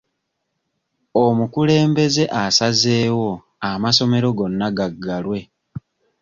[1.25, 3.29] Omukulembeze asazeewo
[3.71, 5.39] amasomero gonna gaggalwe.